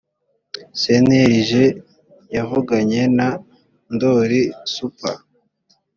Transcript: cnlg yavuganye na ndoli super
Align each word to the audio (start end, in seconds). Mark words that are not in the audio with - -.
cnlg 0.79 1.51
yavuganye 2.35 3.01
na 3.17 3.27
ndoli 3.93 4.41
super 4.73 5.15